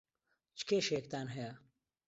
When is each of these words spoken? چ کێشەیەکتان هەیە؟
چ 0.57 0.59
کێشەیەکتان 0.69 1.27
هەیە؟ 1.35 1.53